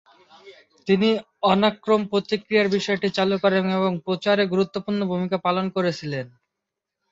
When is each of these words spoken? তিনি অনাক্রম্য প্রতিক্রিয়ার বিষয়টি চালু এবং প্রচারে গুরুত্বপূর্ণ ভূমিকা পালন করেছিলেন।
তিনি 0.87 1.09
অনাক্রম্য 1.43 2.09
প্রতিক্রিয়ার 2.11 2.73
বিষয়টি 2.75 3.07
চালু 3.17 3.35
এবং 3.79 3.91
প্রচারে 4.05 4.43
গুরুত্বপূর্ণ 4.53 4.99
ভূমিকা 5.11 5.37
পালন 5.45 5.65
করেছিলেন। 5.75 6.25